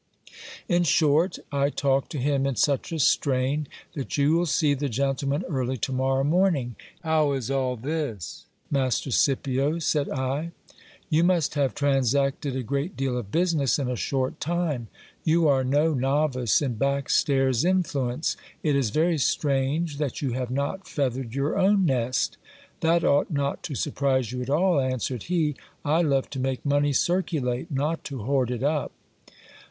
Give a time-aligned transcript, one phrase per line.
[0.67, 4.89] In short, I talked to him in such a strain, that you will see the
[4.89, 6.75] gentleman early to morrow morning.
[7.03, 9.77] How is all this, Master Scipio?
[9.77, 10.53] said I.
[11.11, 14.87] You must have transacted a great deal of business in a short time.
[15.23, 18.35] You are no novice in back stairs in fluence.
[18.63, 22.37] It is very strange that you have not feathered your own nest.
[22.79, 25.53] That ought not to surprise you at all, answered he.
[25.85, 28.91] I love to make money circulate; not to hoard it up.